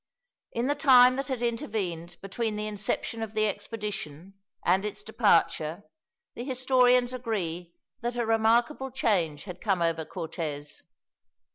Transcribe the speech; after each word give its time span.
In 0.51 0.65
the 0.65 0.73
time 0.73 1.15
that 1.17 1.27
had 1.27 1.43
intervened 1.43 2.17
between 2.23 2.55
the 2.55 2.65
inception 2.65 3.21
of 3.21 3.35
the 3.35 3.45
expedition 3.47 4.33
and 4.65 4.83
its 4.83 5.03
departure, 5.03 5.83
the 6.33 6.43
historians 6.43 7.13
agree 7.13 7.75
that 8.01 8.15
a 8.15 8.25
remarkable 8.25 8.89
change 8.89 9.43
had 9.43 9.61
come 9.61 9.79
over 9.83 10.03
Cortez. 10.03 10.81